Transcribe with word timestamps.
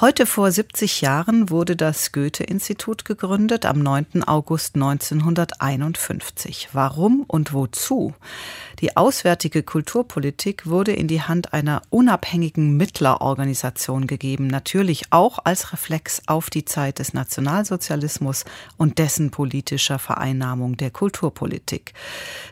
Heute 0.00 0.24
vor 0.24 0.50
70 0.50 1.02
Jahren 1.02 1.50
wurde 1.50 1.76
das 1.76 2.10
Goethe-Institut 2.12 3.04
gegründet, 3.04 3.66
am 3.66 3.80
9. 3.80 4.24
August 4.26 4.76
1951. 4.76 6.70
Warum 6.72 7.24
und 7.26 7.52
wozu? 7.52 8.14
Die 8.80 8.96
auswärtige 8.96 9.62
Kulturpolitik 9.62 10.66
wurde 10.66 10.92
in 10.92 11.06
die 11.06 11.20
Hand 11.20 11.52
einer 11.52 11.82
unabhängigen 11.90 12.78
Mittlerorganisation 12.78 14.06
gegeben, 14.06 14.46
natürlich 14.46 15.02
auch 15.10 15.38
als 15.44 15.74
Reflex 15.74 16.22
auf 16.26 16.48
die 16.48 16.64
Zeit 16.64 16.98
des 16.98 17.12
Nationalsozialismus 17.12 18.46
und 18.78 18.96
dessen 18.96 19.30
politischer 19.30 19.98
Vereinnahmung 19.98 20.78
der 20.78 20.90
Kulturpolitik. 20.90 21.92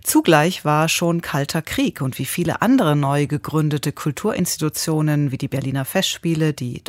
Zugleich 0.05 0.67
war 0.67 0.91
schon 0.91 1.23
Kalter 1.23 1.62
Krieg 1.62 2.03
und 2.03 2.19
wie 2.19 2.27
viele 2.27 2.61
andere 2.61 2.95
neu 2.95 3.27
gegründete 3.27 3.93
Kulturinstitutionen 3.93 5.33
wie 5.33 5.38
die 5.38 5.49
Berliner 5.49 5.87
Festspiele, 5.87 6.52
die 6.52 6.85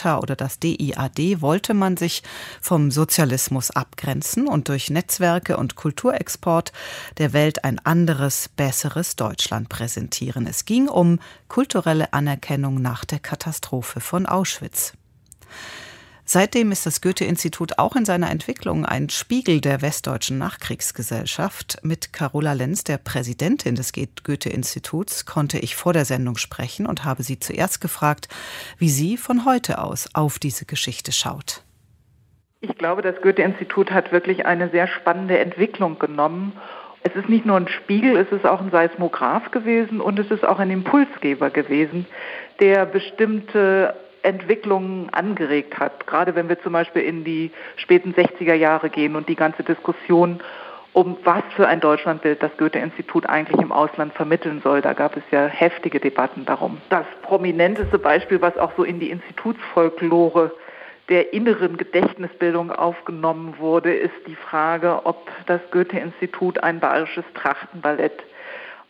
Documenta 0.00 0.18
oder 0.18 0.36
das 0.36 0.58
DIAD 0.58 1.40
wollte 1.40 1.74
man 1.74 1.96
sich 1.96 2.22
vom 2.60 2.90
Sozialismus 2.90 3.70
abgrenzen 3.70 4.48
und 4.48 4.68
durch 4.68 4.90
Netzwerke 4.90 5.56
und 5.56 5.76
Kulturexport 5.76 6.72
der 7.18 7.32
Welt 7.32 7.64
ein 7.64 7.78
anderes, 7.80 8.48
besseres 8.48 9.16
Deutschland 9.16 9.68
präsentieren. 9.68 10.46
Es 10.46 10.64
ging 10.64 10.88
um 10.88 11.18
kulturelle 11.48 12.12
Anerkennung 12.12 12.80
nach 12.80 13.04
der 13.04 13.18
Katastrophe 13.18 14.00
von 14.00 14.26
Auschwitz. 14.26 14.92
Seitdem 16.32 16.70
ist 16.70 16.86
das 16.86 17.00
Goethe-Institut 17.00 17.80
auch 17.80 17.96
in 17.96 18.04
seiner 18.04 18.30
Entwicklung 18.30 18.86
ein 18.86 19.08
Spiegel 19.08 19.60
der 19.60 19.82
westdeutschen 19.82 20.38
Nachkriegsgesellschaft. 20.38 21.78
Mit 21.82 22.12
Carola 22.12 22.52
Lenz, 22.52 22.84
der 22.84 22.98
Präsidentin 22.98 23.74
des 23.74 23.92
Goethe-Instituts, 23.92 25.26
konnte 25.26 25.58
ich 25.58 25.74
vor 25.74 25.92
der 25.92 26.04
Sendung 26.04 26.36
sprechen 26.36 26.86
und 26.86 27.04
habe 27.04 27.24
sie 27.24 27.40
zuerst 27.40 27.80
gefragt, 27.80 28.28
wie 28.78 28.90
sie 28.90 29.16
von 29.16 29.44
heute 29.44 29.82
aus 29.82 30.08
auf 30.14 30.38
diese 30.38 30.66
Geschichte 30.66 31.10
schaut. 31.10 31.64
Ich 32.60 32.78
glaube, 32.78 33.02
das 33.02 33.20
Goethe-Institut 33.22 33.90
hat 33.90 34.12
wirklich 34.12 34.46
eine 34.46 34.70
sehr 34.70 34.86
spannende 34.86 35.36
Entwicklung 35.40 35.98
genommen 35.98 36.52
es 37.02 37.16
ist 37.16 37.30
nicht 37.30 37.46
nur 37.46 37.56
ein 37.56 37.66
Spiegel, 37.66 38.14
es 38.18 38.30
ist 38.30 38.44
auch 38.44 38.60
ein 38.60 38.70
Seismograph 38.70 39.50
gewesen 39.52 40.02
und 40.02 40.18
es 40.18 40.30
ist 40.30 40.44
auch 40.44 40.58
ein 40.58 40.70
Impulsgeber 40.70 41.48
gewesen, 41.48 42.04
der 42.60 42.84
bestimmte 42.84 43.94
Entwicklungen 44.22 45.10
angeregt 45.10 45.78
hat. 45.78 46.06
Gerade 46.06 46.34
wenn 46.34 46.48
wir 46.48 46.60
zum 46.62 46.72
Beispiel 46.72 47.02
in 47.02 47.24
die 47.24 47.50
späten 47.76 48.14
60er 48.14 48.54
Jahre 48.54 48.90
gehen 48.90 49.16
und 49.16 49.28
die 49.28 49.36
ganze 49.36 49.62
Diskussion 49.62 50.40
um 50.92 51.16
was 51.22 51.44
für 51.54 51.68
ein 51.68 51.80
Deutschlandbild 51.80 52.42
das 52.42 52.50
Goethe-Institut 52.56 53.26
eigentlich 53.26 53.60
im 53.60 53.70
Ausland 53.70 54.12
vermitteln 54.12 54.60
soll. 54.62 54.82
Da 54.82 54.92
gab 54.92 55.16
es 55.16 55.22
ja 55.30 55.46
heftige 55.46 56.00
Debatten 56.00 56.44
darum. 56.46 56.78
Das 56.88 57.06
prominenteste 57.22 57.98
Beispiel, 57.98 58.40
was 58.40 58.56
auch 58.58 58.72
so 58.76 58.82
in 58.82 58.98
die 58.98 59.10
Institutsfolklore 59.10 60.52
der 61.08 61.32
inneren 61.32 61.76
Gedächtnisbildung 61.76 62.70
aufgenommen 62.72 63.54
wurde, 63.58 63.94
ist 63.94 64.14
die 64.26 64.36
Frage, 64.36 65.04
ob 65.04 65.28
das 65.46 65.60
Goethe-Institut 65.70 66.62
ein 66.62 66.80
bayerisches 66.80 67.24
Trachtenballett 67.34 68.22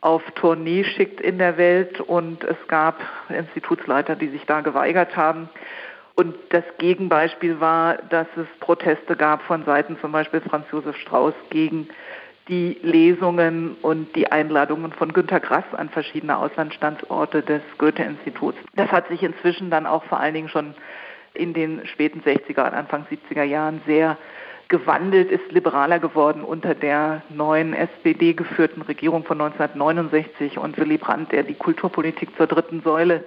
auf 0.00 0.22
Tournee 0.32 0.84
schickt 0.84 1.20
in 1.20 1.38
der 1.38 1.56
Welt. 1.56 2.00
Und 2.00 2.44
es 2.44 2.56
gab 2.68 3.00
Institutsleiter, 3.28 4.16
die 4.16 4.28
sich 4.28 4.44
da 4.46 4.60
geweigert 4.60 5.16
haben. 5.16 5.48
Und 6.14 6.34
das 6.50 6.64
Gegenbeispiel 6.78 7.60
war, 7.60 7.96
dass 7.96 8.26
es 8.36 8.46
Proteste 8.60 9.16
gab 9.16 9.42
von 9.42 9.64
Seiten 9.64 9.98
zum 10.00 10.12
Beispiel 10.12 10.40
Franz 10.40 10.66
Josef 10.70 10.96
Strauß 10.96 11.34
gegen 11.50 11.88
die 12.48 12.78
Lesungen 12.82 13.76
und 13.80 14.14
die 14.16 14.30
Einladungen 14.30 14.92
von 14.92 15.12
Günter 15.12 15.40
Grass 15.40 15.64
an 15.72 15.88
verschiedene 15.88 16.36
Auslandsstandorte 16.36 17.42
des 17.42 17.62
Goethe-Instituts. 17.78 18.58
Das 18.74 18.90
hat 18.90 19.08
sich 19.08 19.22
inzwischen 19.22 19.70
dann 19.70 19.86
auch 19.86 20.04
vor 20.04 20.18
allen 20.18 20.34
Dingen 20.34 20.48
schon 20.48 20.74
in 21.32 21.54
den 21.54 21.86
späten 21.86 22.20
60er 22.20 22.66
und 22.66 22.74
Anfang 22.74 23.06
70er 23.08 23.44
Jahren 23.44 23.80
sehr 23.86 24.18
gewandelt, 24.70 25.30
ist 25.30 25.52
liberaler 25.52 25.98
geworden 25.98 26.42
unter 26.42 26.74
der 26.74 27.22
neuen 27.28 27.74
SPD 27.74 28.32
geführten 28.32 28.80
Regierung 28.80 29.24
von 29.24 29.38
1969 29.40 30.56
und 30.56 30.78
Willy 30.78 30.96
Brandt, 30.96 31.32
der 31.32 31.42
die 31.42 31.54
Kulturpolitik 31.54 32.34
zur 32.38 32.46
dritten 32.46 32.80
Säule 32.80 33.24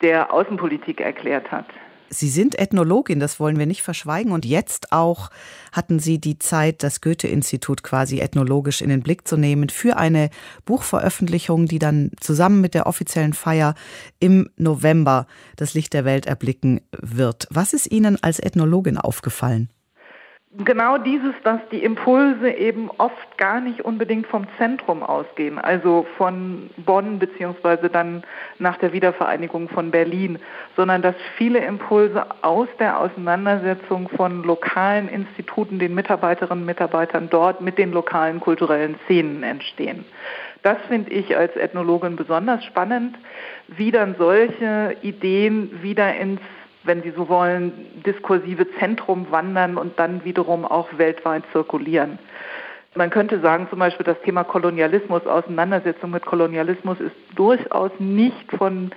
der 0.00 0.32
Außenpolitik 0.32 1.02
erklärt 1.02 1.52
hat. 1.52 1.66
Sie 2.08 2.28
sind 2.28 2.56
Ethnologin, 2.56 3.18
das 3.18 3.40
wollen 3.40 3.58
wir 3.58 3.66
nicht 3.66 3.82
verschweigen. 3.82 4.30
Und 4.30 4.44
jetzt 4.44 4.92
auch 4.92 5.30
hatten 5.72 5.98
Sie 5.98 6.20
die 6.20 6.38
Zeit, 6.38 6.84
das 6.84 7.00
Goethe-Institut 7.00 7.82
quasi 7.82 8.20
ethnologisch 8.20 8.80
in 8.80 8.88
den 8.88 9.02
Blick 9.02 9.26
zu 9.26 9.36
nehmen 9.36 9.70
für 9.70 9.96
eine 9.96 10.30
Buchveröffentlichung, 10.66 11.66
die 11.66 11.80
dann 11.80 12.12
zusammen 12.20 12.60
mit 12.60 12.74
der 12.74 12.86
offiziellen 12.86 13.32
Feier 13.32 13.74
im 14.20 14.48
November 14.56 15.26
das 15.56 15.74
Licht 15.74 15.94
der 15.94 16.04
Welt 16.04 16.26
erblicken 16.26 16.80
wird. 16.92 17.48
Was 17.50 17.72
ist 17.72 17.90
Ihnen 17.90 18.22
als 18.22 18.38
Ethnologin 18.38 18.98
aufgefallen? 18.98 19.68
Genau 20.64 20.98
dieses, 20.98 21.34
dass 21.42 21.60
die 21.70 21.82
Impulse 21.82 22.50
eben 22.50 22.90
oft 22.98 23.38
gar 23.38 23.60
nicht 23.60 23.84
unbedingt 23.84 24.26
vom 24.26 24.46
Zentrum 24.58 25.02
ausgehen, 25.02 25.58
also 25.58 26.06
von 26.16 26.70
Bonn 26.78 27.18
beziehungsweise 27.18 27.88
dann 27.88 28.22
nach 28.58 28.78
der 28.78 28.92
Wiedervereinigung 28.92 29.68
von 29.68 29.90
Berlin, 29.90 30.38
sondern 30.76 31.02
dass 31.02 31.14
viele 31.36 31.58
Impulse 31.58 32.24
aus 32.42 32.68
der 32.78 32.98
Auseinandersetzung 33.00 34.08
von 34.10 34.42
lokalen 34.44 35.08
Instituten, 35.08 35.78
den 35.78 35.94
Mitarbeiterinnen 35.94 36.62
und 36.62 36.66
Mitarbeitern 36.66 37.28
dort 37.30 37.60
mit 37.60 37.78
den 37.78 37.92
lokalen 37.92 38.40
kulturellen 38.40 38.96
Szenen 39.04 39.42
entstehen. 39.42 40.04
Das 40.62 40.78
finde 40.88 41.12
ich 41.12 41.36
als 41.36 41.54
Ethnologin 41.56 42.16
besonders 42.16 42.64
spannend, 42.64 43.16
wie 43.68 43.92
dann 43.92 44.16
solche 44.18 44.96
Ideen 45.02 45.82
wieder 45.82 46.14
ins 46.16 46.40
wenn 46.86 47.02
Sie 47.02 47.10
so 47.10 47.28
wollen, 47.28 48.02
diskursive 48.04 48.66
Zentrum 48.78 49.26
wandern 49.30 49.76
und 49.76 49.98
dann 49.98 50.24
wiederum 50.24 50.64
auch 50.64 50.88
weltweit 50.96 51.44
zirkulieren. 51.52 52.18
Man 52.94 53.10
könnte 53.10 53.40
sagen, 53.40 53.66
zum 53.68 53.78
Beispiel 53.78 54.06
das 54.06 54.20
Thema 54.22 54.44
Kolonialismus, 54.44 55.26
Auseinandersetzung 55.26 56.10
mit 56.10 56.24
Kolonialismus 56.24 56.98
ist 57.00 57.14
durchaus 57.34 57.90
nicht 57.98 58.50
von 58.56 58.90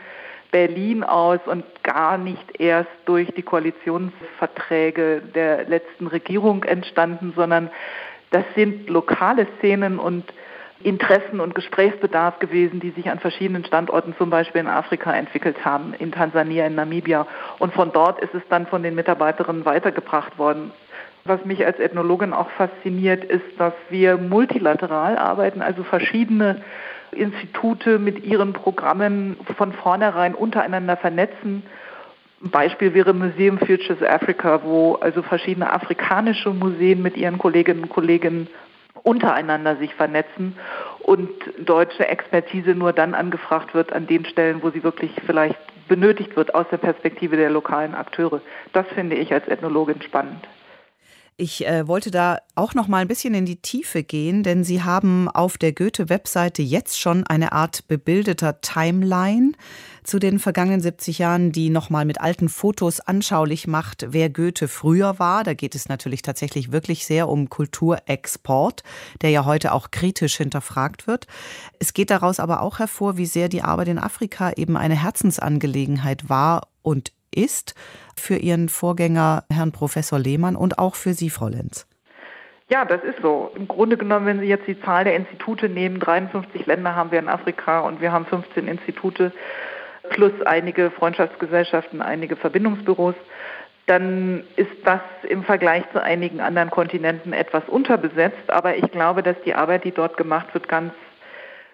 Berlin 0.51 1.03
aus 1.03 1.39
und 1.45 1.65
gar 1.83 2.17
nicht 2.17 2.59
erst 2.59 2.89
durch 3.05 3.29
die 3.33 3.43
Koalitionsverträge 3.43 5.21
der 5.35 5.65
letzten 5.65 6.07
Regierung 6.07 6.63
entstanden, 6.63 7.33
sondern 7.35 7.69
das 8.31 8.45
sind 8.55 8.89
lokale 8.89 9.47
Szenen 9.57 9.99
und 9.99 10.23
Interessen 10.81 11.41
und 11.41 11.55
Gesprächsbedarf 11.55 12.39
gewesen, 12.39 12.79
die 12.79 12.91
sich 12.91 13.09
an 13.09 13.19
verschiedenen 13.19 13.65
Standorten, 13.65 14.15
zum 14.17 14.29
Beispiel 14.29 14.61
in 14.61 14.67
Afrika, 14.67 15.11
entwickelt 15.13 15.65
haben, 15.65 15.93
in 15.99 16.11
Tansania, 16.11 16.67
in 16.67 16.75
Namibia. 16.75 17.27
Und 17.59 17.73
von 17.73 17.91
dort 17.91 18.19
ist 18.21 18.33
es 18.33 18.43
dann 18.49 18.65
von 18.67 18.81
den 18.81 18.95
Mitarbeiterinnen 18.95 19.65
weitergebracht 19.65 20.37
worden. 20.37 20.71
Was 21.25 21.43
mich 21.43 21.65
als 21.65 21.79
Ethnologin 21.79 22.33
auch 22.33 22.49
fasziniert, 22.51 23.25
ist, 23.25 23.43
dass 23.57 23.73
wir 23.89 24.17
multilateral 24.17 25.17
arbeiten, 25.17 25.61
also 25.61 25.83
verschiedene 25.83 26.61
Institute 27.11 27.99
mit 27.99 28.23
ihren 28.23 28.53
Programmen 28.53 29.35
von 29.57 29.73
vornherein 29.73 30.33
untereinander 30.33 30.95
vernetzen. 30.95 31.63
Ein 32.41 32.51
Beispiel 32.51 32.93
wäre 32.93 33.13
Museum 33.13 33.57
Futures 33.57 34.01
Africa, 34.01 34.61
wo 34.63 34.95
also 34.95 35.21
verschiedene 35.23 35.73
afrikanische 35.73 36.51
Museen 36.51 37.01
mit 37.01 37.17
ihren 37.17 37.37
Kolleginnen 37.37 37.83
und 37.83 37.89
Kollegen 37.89 38.47
untereinander 39.03 39.77
sich 39.77 39.93
vernetzen 39.95 40.57
und 40.99 41.29
deutsche 41.59 42.07
Expertise 42.07 42.71
nur 42.71 42.93
dann 42.93 43.13
angefragt 43.13 43.73
wird 43.73 43.93
an 43.93 44.07
den 44.07 44.25
Stellen, 44.25 44.61
wo 44.61 44.69
sie 44.69 44.83
wirklich 44.83 45.11
vielleicht 45.25 45.59
benötigt 45.87 46.35
wird 46.35 46.53
aus 46.53 46.67
der 46.69 46.77
Perspektive 46.77 47.35
der 47.35 47.49
lokalen 47.49 47.95
Akteure. 47.95 48.41
Das 48.73 48.87
finde 48.89 49.15
ich 49.15 49.33
als 49.33 49.47
Ethnologin 49.47 50.01
spannend. 50.01 50.47
Ich 51.41 51.65
äh, 51.65 51.87
wollte 51.87 52.11
da 52.11 52.39
auch 52.55 52.73
noch 52.73 52.89
mal 52.89 52.97
ein 52.97 53.07
bisschen 53.07 53.33
in 53.33 53.45
die 53.45 53.61
Tiefe 53.61 54.03
gehen, 54.03 54.43
denn 54.43 54.65
Sie 54.65 54.83
haben 54.83 55.29
auf 55.29 55.57
der 55.57 55.71
Goethe-Webseite 55.71 56.61
jetzt 56.61 56.99
schon 56.99 57.25
eine 57.25 57.53
Art 57.53 57.87
bebildeter 57.87 58.59
Timeline 58.59 59.53
zu 60.03 60.19
den 60.19 60.39
vergangenen 60.39 60.81
70 60.81 61.17
Jahren, 61.17 61.53
die 61.53 61.69
noch 61.69 61.89
mal 61.89 62.03
mit 62.03 62.19
alten 62.19 62.49
Fotos 62.49 62.99
anschaulich 62.99 63.67
macht, 63.67 64.07
wer 64.09 64.29
Goethe 64.29 64.67
früher 64.67 65.17
war. 65.17 65.45
Da 65.45 65.53
geht 65.53 65.75
es 65.75 65.87
natürlich 65.87 66.23
tatsächlich 66.23 66.73
wirklich 66.73 67.05
sehr 67.05 67.29
um 67.29 67.49
Kulturexport, 67.49 68.83
der 69.21 69.29
ja 69.29 69.45
heute 69.45 69.71
auch 69.71 69.91
kritisch 69.91 70.35
hinterfragt 70.35 71.07
wird. 71.07 71.25
Es 71.79 71.93
geht 71.93 72.09
daraus 72.09 72.41
aber 72.41 72.61
auch 72.61 72.79
hervor, 72.79 73.15
wie 73.15 73.25
sehr 73.25 73.47
die 73.47 73.61
Arbeit 73.61 73.87
in 73.87 73.97
Afrika 73.97 74.51
eben 74.57 74.75
eine 74.75 75.01
Herzensangelegenheit 75.01 76.27
war 76.27 76.67
und 76.81 77.13
ist 77.33 77.75
für 78.15 78.35
Ihren 78.35 78.69
Vorgänger, 78.69 79.43
Herrn 79.51 79.71
Professor 79.71 80.19
Lehmann, 80.19 80.55
und 80.55 80.79
auch 80.79 80.95
für 80.95 81.13
Sie, 81.13 81.29
Frau 81.29 81.47
Lenz. 81.47 81.87
Ja, 82.69 82.85
das 82.85 83.03
ist 83.03 83.21
so. 83.21 83.51
Im 83.55 83.67
Grunde 83.67 83.97
genommen, 83.97 84.27
wenn 84.27 84.39
Sie 84.39 84.45
jetzt 84.45 84.67
die 84.67 84.79
Zahl 84.81 85.03
der 85.03 85.15
Institute 85.15 85.67
nehmen, 85.67 85.99
53 85.99 86.67
Länder 86.67 86.95
haben 86.95 87.11
wir 87.11 87.19
in 87.19 87.27
Afrika 87.27 87.79
und 87.79 87.99
wir 87.99 88.11
haben 88.11 88.25
15 88.25 88.67
Institute 88.67 89.31
plus 90.09 90.31
einige 90.45 90.91
Freundschaftsgesellschaften, 90.91 92.01
einige 92.01 92.35
Verbindungsbüros, 92.35 93.15
dann 93.87 94.43
ist 94.55 94.69
das 94.85 95.01
im 95.27 95.43
Vergleich 95.43 95.83
zu 95.91 96.01
einigen 96.01 96.41
anderen 96.41 96.69
Kontinenten 96.69 97.33
etwas 97.33 97.63
unterbesetzt. 97.67 98.49
Aber 98.49 98.75
ich 98.75 98.91
glaube, 98.91 99.23
dass 99.23 99.35
die 99.45 99.55
Arbeit, 99.55 99.83
die 99.83 99.91
dort 99.91 100.15
gemacht 100.15 100.53
wird, 100.53 100.67
ganz 100.67 100.93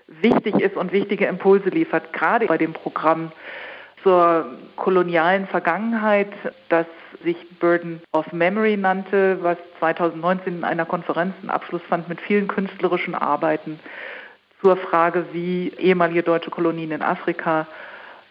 wichtig 0.08 0.56
ist 0.56 0.78
und 0.78 0.94
wichtige 0.94 1.26
Impulse 1.26 1.70
liefert, 1.70 2.14
gerade 2.14 2.46
bei 2.46 2.58
dem 2.58 2.72
Programm 2.72 3.34
zur 4.06 4.46
kolonialen 4.76 5.48
Vergangenheit, 5.48 6.30
das 6.70 6.86
sich 7.24 7.36
Burden 7.60 8.02
of 8.12 8.32
Memory 8.32 8.78
nannte, 8.78 9.40
was 9.42 9.58
2019 9.80 10.58
in 10.58 10.64
einer 10.64 10.86
Konferenz 10.86 11.34
einen 11.42 11.50
Abschluss 11.50 11.82
fand 11.90 12.08
mit 12.08 12.22
vielen 12.22 12.48
künstlerischen 12.48 13.16
Arbeiten 13.16 13.80
zur 14.62 14.78
Frage, 14.78 15.26
wie 15.34 15.74
ehemalige 15.80 16.22
deutsche 16.22 16.52
Kolonien 16.52 16.92
in 16.92 17.02
Afrika, 17.02 17.66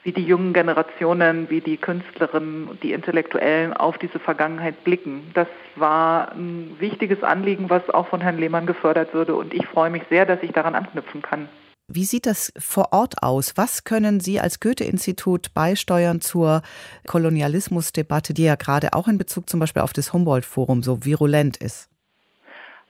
wie 0.04 0.12
die 0.12 0.24
jungen 0.24 0.52
Generationen, 0.52 1.50
wie 1.50 1.60
die 1.60 1.76
Künstlerinnen 1.76 2.78
die 2.82 2.92
Intellektuellen 2.92 3.72
auf 3.72 3.98
diese 3.98 4.20
Vergangenheit 4.20 4.84
blicken. 4.84 5.32
Das 5.34 5.48
war 5.74 6.30
ein 6.32 6.76
wichtiges 6.78 7.24
Anliegen, 7.24 7.68
was 7.68 7.90
auch 7.90 8.06
von 8.06 8.20
Herrn 8.20 8.38
Lehmann 8.38 8.66
gefördert 8.66 9.12
würde 9.12 9.34
und 9.34 9.52
ich 9.52 9.66
freue 9.66 9.90
mich 9.90 10.04
sehr, 10.08 10.24
dass 10.24 10.40
ich 10.42 10.52
daran 10.52 10.76
anknüpfen 10.76 11.20
kann. 11.20 11.48
Wie 11.86 12.04
sieht 12.04 12.24
das 12.24 12.50
vor 12.56 12.92
Ort 12.92 13.22
aus? 13.22 13.58
Was 13.58 13.84
können 13.84 14.18
Sie 14.18 14.40
als 14.40 14.58
Goethe-Institut 14.58 15.52
beisteuern 15.52 16.22
zur 16.22 16.62
Kolonialismusdebatte, 17.06 18.32
die 18.32 18.44
ja 18.44 18.54
gerade 18.54 18.94
auch 18.94 19.06
in 19.06 19.18
Bezug 19.18 19.50
zum 19.50 19.60
Beispiel 19.60 19.82
auf 19.82 19.92
das 19.92 20.14
Humboldt-Forum 20.14 20.82
so 20.82 21.04
virulent 21.04 21.58
ist? 21.58 21.90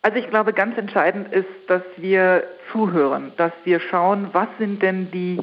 Also 0.02 0.18
ich 0.18 0.28
glaube, 0.28 0.52
ganz 0.52 0.78
entscheidend 0.78 1.32
ist, 1.32 1.48
dass 1.66 1.82
wir 1.96 2.44
zuhören, 2.70 3.32
dass 3.36 3.52
wir 3.64 3.80
schauen, 3.80 4.28
was 4.32 4.48
sind 4.58 4.80
denn 4.80 5.10
die 5.10 5.40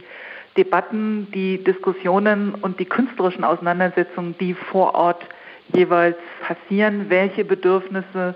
Debatten, 0.56 1.30
die 1.34 1.62
Diskussionen 1.62 2.54
und 2.56 2.80
die 2.80 2.86
künstlerischen 2.86 3.44
Auseinandersetzungen, 3.44 4.36
die 4.40 4.54
vor 4.54 4.96
Ort 4.96 5.24
jeweils 5.74 6.18
passieren, 6.42 7.10
welche 7.10 7.44
Bedürfnisse 7.44 8.36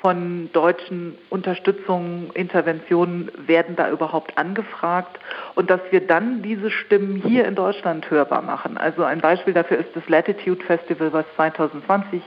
von 0.00 0.50
deutschen 0.52 1.18
Unterstützungen, 1.28 2.30
Interventionen 2.34 3.30
werden 3.46 3.74
da 3.74 3.90
überhaupt 3.90 4.38
angefragt 4.38 5.18
und 5.54 5.70
dass 5.70 5.80
wir 5.90 6.06
dann 6.06 6.42
diese 6.42 6.70
Stimmen 6.70 7.16
hier 7.16 7.46
in 7.46 7.54
Deutschland 7.54 8.08
hörbar 8.10 8.42
machen. 8.42 8.78
Also 8.78 9.02
ein 9.02 9.20
Beispiel 9.20 9.54
dafür 9.54 9.78
ist 9.78 9.94
das 9.94 10.08
Latitude 10.08 10.64
Festival, 10.64 11.12
was 11.12 11.24
2020 11.36 12.22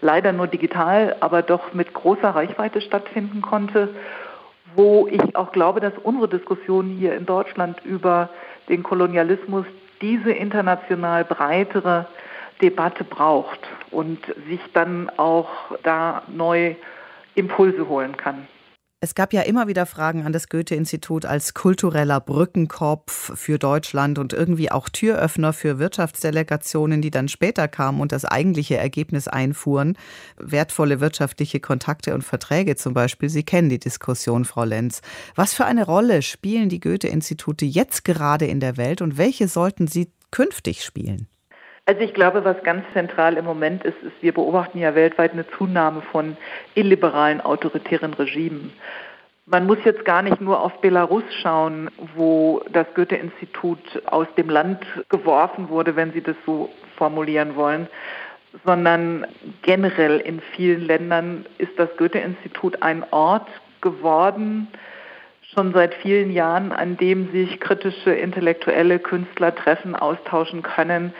leider 0.00 0.32
nur 0.32 0.48
digital, 0.48 1.16
aber 1.20 1.42
doch 1.42 1.72
mit 1.72 1.94
großer 1.94 2.30
Reichweite 2.30 2.80
stattfinden 2.80 3.42
konnte, 3.42 3.90
wo 4.74 5.06
ich 5.06 5.36
auch 5.36 5.52
glaube, 5.52 5.80
dass 5.80 5.92
unsere 6.02 6.28
Diskussion 6.28 6.88
hier 6.98 7.14
in 7.14 7.26
Deutschland 7.26 7.80
über 7.84 8.28
den 8.68 8.82
Kolonialismus 8.82 9.66
diese 10.00 10.32
international 10.32 11.24
breitere 11.24 12.06
Debatte 12.60 13.04
braucht 13.04 13.60
und 13.90 14.18
sich 14.48 14.60
dann 14.72 15.10
auch 15.16 15.48
da 15.82 16.22
neu 16.28 16.74
Impulse 17.34 17.88
holen 17.88 18.16
kann. 18.16 18.46
Es 19.04 19.14
gab 19.14 19.34
ja 19.34 19.42
immer 19.42 19.68
wieder 19.68 19.84
Fragen 19.84 20.24
an 20.24 20.32
das 20.32 20.48
Goethe-Institut 20.48 21.26
als 21.26 21.52
kultureller 21.52 22.20
Brückenkopf 22.20 23.38
für 23.38 23.58
Deutschland 23.58 24.18
und 24.18 24.32
irgendwie 24.32 24.72
auch 24.72 24.88
Türöffner 24.88 25.52
für 25.52 25.78
Wirtschaftsdelegationen, 25.78 27.02
die 27.02 27.10
dann 27.10 27.28
später 27.28 27.68
kamen 27.68 28.00
und 28.00 28.12
das 28.12 28.24
eigentliche 28.24 28.78
Ergebnis 28.78 29.28
einfuhren. 29.28 29.98
Wertvolle 30.38 31.00
wirtschaftliche 31.00 31.60
Kontakte 31.60 32.14
und 32.14 32.22
Verträge 32.22 32.76
zum 32.76 32.94
Beispiel. 32.94 33.28
Sie 33.28 33.42
kennen 33.42 33.68
die 33.68 33.78
Diskussion, 33.78 34.46
Frau 34.46 34.64
Lenz. 34.64 35.02
Was 35.34 35.52
für 35.52 35.66
eine 35.66 35.84
Rolle 35.84 36.22
spielen 36.22 36.70
die 36.70 36.80
Goethe-Institute 36.80 37.66
jetzt 37.66 38.06
gerade 38.06 38.46
in 38.46 38.58
der 38.58 38.78
Welt 38.78 39.02
und 39.02 39.18
welche 39.18 39.48
sollten 39.48 39.86
sie 39.86 40.12
künftig 40.30 40.82
spielen? 40.82 41.28
Also 41.86 42.00
ich 42.00 42.14
glaube, 42.14 42.44
was 42.46 42.62
ganz 42.62 42.82
zentral 42.94 43.36
im 43.36 43.44
Moment 43.44 43.84
ist, 43.84 44.02
ist, 44.02 44.22
wir 44.22 44.32
beobachten 44.32 44.78
ja 44.78 44.94
weltweit 44.94 45.32
eine 45.32 45.46
Zunahme 45.50 46.00
von 46.00 46.36
illiberalen, 46.74 47.42
autoritären 47.42 48.14
Regimen. 48.14 48.72
Man 49.44 49.66
muss 49.66 49.76
jetzt 49.84 50.06
gar 50.06 50.22
nicht 50.22 50.40
nur 50.40 50.62
auf 50.62 50.80
Belarus 50.80 51.24
schauen, 51.42 51.90
wo 52.16 52.62
das 52.72 52.86
Goethe-Institut 52.94 54.02
aus 54.06 54.26
dem 54.38 54.48
Land 54.48 54.82
geworfen 55.10 55.68
wurde, 55.68 55.94
wenn 55.94 56.14
Sie 56.14 56.22
das 56.22 56.36
so 56.46 56.70
formulieren 56.96 57.54
wollen, 57.54 57.86
sondern 58.64 59.26
generell 59.60 60.20
in 60.20 60.40
vielen 60.56 60.86
Ländern 60.86 61.44
ist 61.58 61.78
das 61.78 61.94
Goethe-Institut 61.98 62.80
ein 62.80 63.04
Ort 63.10 63.48
geworden, 63.82 64.68
schon 65.42 65.74
seit 65.74 65.92
vielen 65.96 66.32
Jahren, 66.32 66.72
an 66.72 66.96
dem 66.96 67.30
sich 67.30 67.60
kritische 67.60 68.14
intellektuelle 68.14 68.98
Künstler 68.98 69.54
treffen, 69.54 69.94
austauschen 69.94 70.62
können 70.62 71.12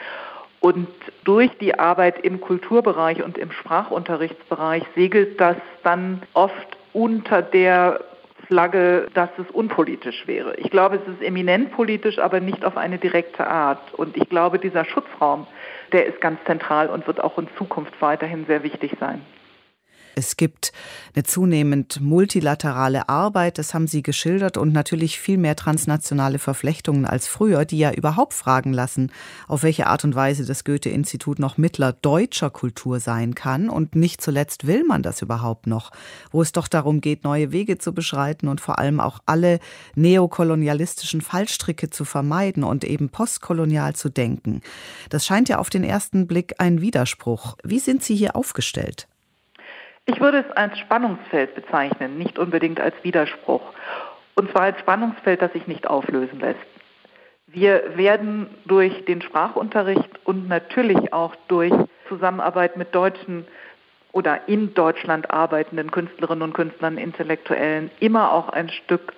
und 0.65 0.89
durch 1.25 1.51
die 1.59 1.79
Arbeit 1.79 2.25
im 2.25 2.41
Kulturbereich 2.41 3.23
und 3.23 3.37
im 3.37 3.53
Sprachunterrichtsbereich 3.53 4.83
segelt 4.95 5.39
das 5.39 5.59
dann 5.83 6.23
oft 6.33 6.79
unter 6.95 7.43
der 7.43 8.03
Flagge, 8.47 9.09
dass 9.13 9.29
es 9.37 9.45
unpolitisch 9.53 10.27
wäre. 10.27 10.57
Ich 10.57 10.71
glaube, 10.71 10.97
es 10.97 11.07
ist 11.07 11.21
eminent 11.21 11.73
politisch, 11.73 12.19
aber 12.19 12.41
nicht 12.41 12.65
auf 12.65 12.79
eine 12.79 12.97
direkte 12.97 13.47
Art. 13.47 13.93
Und 13.93 14.17
ich 14.17 14.27
glaube, 14.31 14.59
dieser 14.59 14.87
Schutzraum, 14.87 15.47
der 15.93 16.07
ist 16.07 16.19
ganz 16.23 16.43
zentral 16.47 16.89
und 16.89 17.07
wird 17.07 17.23
auch 17.23 17.37
in 17.37 17.49
Zukunft 17.59 18.01
weiterhin 18.01 18.47
sehr 18.47 18.63
wichtig 18.63 18.93
sein. 18.99 19.21
Es 20.17 20.39
gibt 20.39 20.73
eine 21.15 21.23
zunehmend 21.23 22.01
multilaterale 22.01 23.09
Arbeit, 23.09 23.59
das 23.59 23.73
haben 23.73 23.87
Sie 23.87 24.03
geschildert, 24.03 24.57
und 24.57 24.73
natürlich 24.73 25.21
viel 25.21 25.39
mehr 25.39 25.55
transnationale 25.55 26.39
Verflechtungen 26.41 27.05
als 27.07 27.29
früher, 27.29 27.65
die 27.65 27.79
ja 27.79 27.93
überhaupt 27.93 28.35
fragen 28.35 28.73
lassen, 28.73 29.13
auf 29.47 29.63
welche 29.63 29.87
Art 29.87 30.05
und 30.05 30.15
Weise 30.17 30.45
das 30.45 30.65
Goethe-Institut 30.65 31.39
noch 31.39 31.57
Mittler 31.57 31.93
deutscher 31.93 32.51
Kultur 32.51 32.99
sein 32.99 33.35
kann. 33.35 33.69
Und 33.69 33.95
nicht 33.95 34.21
zuletzt 34.23 34.67
will 34.67 34.85
man 34.85 35.03
das 35.03 35.23
überhaupt 35.23 35.67
noch, 35.69 35.93
wo 36.33 36.43
es 36.43 36.53
doch 36.53 36.67
darum 36.67 37.01
geht, 37.01 37.23
neue 37.23 37.53
Wege 37.53 37.79
zu 37.79 37.93
beschreiten 37.93 38.49
und 38.49 38.61
vor 38.61 38.79
allem 38.79 38.99
auch 38.99 39.21
alle 39.27 39.61
neokolonialistischen 39.95 41.21
Fallstricke 41.21 41.91
zu 41.91 42.05
vermeiden 42.05 42.65
und 42.65 42.83
eben 42.83 43.09
postkolonial 43.09 43.95
zu 43.95 44.09
denken. 44.09 44.63
Das 45.11 45.25
scheint 45.25 45.49
ja 45.49 45.59
auf 45.59 45.71
den 45.71 45.85
ersten 45.85 46.27
Blick 46.27 46.55
ein 46.59 46.81
Widerspruch. 46.81 47.57
Wie 47.63 47.79
sind 47.79 48.03
Sie 48.03 48.17
hier 48.17 48.35
aufgestellt? 48.35 49.07
Ich 50.07 50.21
würde 50.21 50.45
es 50.47 50.57
als 50.57 50.79
Spannungsfeld 50.79 51.55
bezeichnen, 51.55 52.19
nicht 52.19 52.39
unbedingt 52.39 52.81
als 52.81 52.95
Widerspruch. 53.03 53.63
Und 54.35 54.51
zwar 54.51 54.63
als 54.63 54.79
Spannungsfeld, 54.81 55.41
das 55.41 55.53
sich 55.53 55.67
nicht 55.67 55.87
auflösen 55.87 56.41
lässt. 56.41 56.61
Wir 57.47 57.97
werden 57.97 58.49
durch 58.67 59.05
den 59.05 59.23
Sprachunterricht 59.23 60.11
und 60.25 60.49
natürlich 60.49 61.13
auch 61.13 61.35
durch 61.49 61.73
Zusammenarbeit 62.09 62.77
mit 62.77 62.95
deutschen 62.95 63.47
oder 64.13 64.49
in 64.49 64.75
Deutschland 64.75 65.31
arbeitenden 65.31 65.91
Künstlerinnen 65.91 66.43
und 66.43 66.53
Künstlern, 66.53 66.99
Intellektuellen 66.99 67.91
immer 68.01 68.33
auch 68.33 68.49
ein 68.49 68.69
Stück 68.69 69.13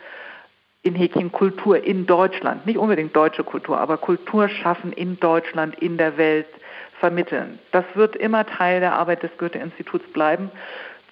in 0.86 0.94
Häkchen 0.94 1.32
Kultur 1.32 1.82
in 1.84 2.06
Deutschland, 2.06 2.64
nicht 2.64 2.78
unbedingt 2.78 3.14
deutsche 3.14 3.44
Kultur, 3.44 3.78
aber 3.78 3.96
Kultur 3.98 4.48
schaffen 4.48 4.92
in 4.92 5.18
Deutschland, 5.18 5.75
in 5.80 5.99
der 5.99 6.16
Welt, 6.16 6.46
vermitteln. 7.00 7.58
Das 7.72 7.84
wird 7.94 8.16
immer 8.16 8.46
Teil 8.46 8.80
der 8.80 8.94
Arbeit 8.94 9.22
des 9.22 9.30
Goethe-Instituts 9.37 10.06
bleiben. 10.12 10.50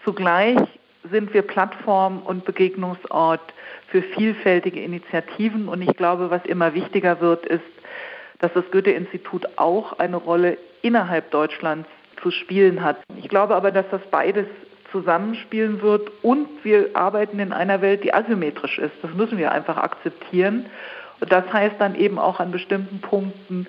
Zugleich 0.05 0.59
sind 1.11 1.35
wir 1.35 1.43
Plattform 1.43 2.23
und 2.23 2.45
Begegnungsort 2.45 3.43
für 3.89 4.03
vielfältige 4.03 4.81
Initiativen. 4.81 5.69
Und 5.69 5.83
ich 5.83 5.95
glaube, 5.97 6.31
was 6.31 6.45
immer 6.47 6.75
wichtiger 6.75 7.21
wird, 7.21 7.45
ist, 7.47 7.63
dass 8.39 8.53
das 8.55 8.65
Goethe-Institut 8.71 9.47
auch 9.57 9.99
eine 9.99 10.17
Rolle 10.17 10.57
innerhalb 10.83 11.31
Deutschlands 11.31 11.89
zu 12.23 12.31
spielen 12.31 12.83
hat. 12.83 12.97
Ich 13.17 13.29
glaube 13.29 13.55
aber, 13.55 13.71
dass 13.71 13.87
das 13.91 14.01
beides 14.11 14.47
zusammenspielen 14.95 15.83
wird 15.83 16.09
und 16.23 16.49
wir 16.63 16.91
arbeiten 16.95 17.41
in 17.41 17.53
einer 17.53 17.83
Welt, 17.83 18.05
die 18.05 18.15
asymmetrisch 18.15 18.79
ist. 18.79 18.95
Das 19.03 19.13
müssen 19.13 19.39
wir 19.39 19.51
einfach 19.51 19.77
akzeptieren. 19.77 20.67
Und 21.21 21.33
das 21.33 21.53
heißt 21.53 21.75
dann 21.81 21.97
eben 21.97 22.21
auch 22.21 22.39
an 22.39 22.53
bestimmten 22.53 23.01
Punkten 23.01 23.67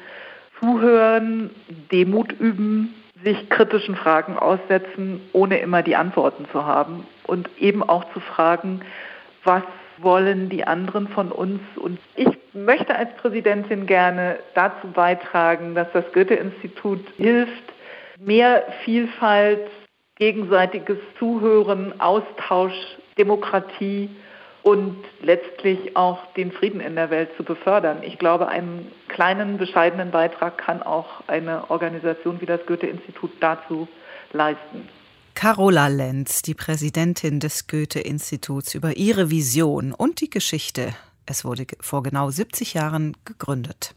zuhören, 0.59 1.49
Demut 1.91 2.31
üben, 2.31 2.93
sich 3.23 3.49
kritischen 3.49 3.95
Fragen 3.95 4.37
aussetzen, 4.37 5.19
ohne 5.33 5.57
immer 5.57 5.81
die 5.81 5.95
Antworten 5.95 6.45
zu 6.51 6.63
haben 6.63 7.07
und 7.25 7.49
eben 7.59 7.81
auch 7.81 8.05
zu 8.13 8.19
fragen, 8.19 8.81
was 9.43 9.63
wollen 9.97 10.49
die 10.49 10.67
anderen 10.67 11.07
von 11.07 11.31
uns? 11.31 11.61
Und 11.75 11.97
ich 12.15 12.27
möchte 12.53 12.95
als 12.95 13.15
Präsidentin 13.15 13.87
gerne 13.87 14.37
dazu 14.53 14.87
beitragen, 14.93 15.73
dass 15.73 15.91
das 15.91 16.05
Goethe-Institut 16.13 17.01
hilft, 17.17 17.63
mehr 18.19 18.63
Vielfalt, 18.83 19.71
gegenseitiges 20.15 20.97
Zuhören, 21.19 21.99
Austausch, 21.99 22.73
Demokratie 23.17 24.09
und 24.63 24.97
letztlich 25.21 25.95
auch 25.95 26.19
den 26.33 26.51
Frieden 26.51 26.79
in 26.79 26.95
der 26.95 27.09
Welt 27.09 27.29
zu 27.37 27.43
befördern. 27.43 28.01
Ich 28.01 28.17
glaube, 28.17 28.47
einen 28.47 28.91
kleinen, 29.09 29.57
bescheidenen 29.57 30.11
Beitrag 30.11 30.57
kann 30.57 30.81
auch 30.81 31.27
eine 31.27 31.69
Organisation 31.69 32.41
wie 32.41 32.45
das 32.45 32.65
Goethe-Institut 32.65 33.31
dazu 33.41 33.87
leisten. 34.33 34.89
Carola 35.35 35.89
Lenz, 35.89 36.41
die 36.41 36.55
Präsidentin 36.55 37.39
des 37.39 37.67
Goethe-Instituts, 37.67 38.73
über 38.73 38.95
ihre 38.97 39.29
Vision 39.29 39.93
und 39.93 40.21
die 40.21 40.29
Geschichte. 40.29 40.95
Es 41.25 41.43
wurde 41.43 41.65
vor 41.81 42.03
genau 42.03 42.29
70 42.29 42.73
Jahren 42.73 43.15
gegründet. 43.25 43.93